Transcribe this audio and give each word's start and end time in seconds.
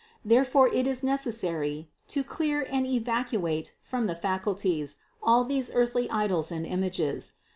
There 0.25 0.43
fore 0.45 0.67
it 0.67 0.87
is 0.87 1.03
necessary 1.03 1.91
to 2.07 2.23
clear 2.23 2.65
and 2.67 2.87
evacuate 2.87 3.75
from 3.83 4.07
the 4.07 4.15
facul 4.15 4.59
ties 4.59 4.95
all 5.21 5.43
these 5.43 5.69
earthly 5.75 6.09
idols 6.09 6.51
and 6.51 6.65
images. 6.65 7.33